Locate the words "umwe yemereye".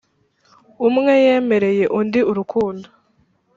0.87-1.85